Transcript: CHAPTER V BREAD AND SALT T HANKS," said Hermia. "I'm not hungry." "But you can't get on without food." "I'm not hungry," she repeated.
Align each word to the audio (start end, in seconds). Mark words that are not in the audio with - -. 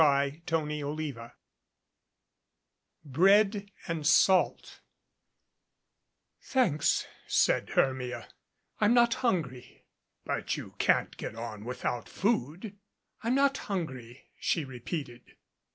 CHAPTER 0.47 0.65
V 0.65 1.13
BREAD 3.05 3.69
AND 3.87 4.07
SALT 4.07 4.79
T 6.49 6.57
HANKS," 6.57 7.05
said 7.27 7.69
Hermia. 7.69 8.27
"I'm 8.79 8.95
not 8.95 9.13
hungry." 9.21 9.85
"But 10.25 10.57
you 10.57 10.73
can't 10.79 11.15
get 11.17 11.35
on 11.35 11.65
without 11.65 12.09
food." 12.09 12.77
"I'm 13.21 13.35
not 13.35 13.59
hungry," 13.69 14.29
she 14.39 14.65
repeated. 14.65 15.35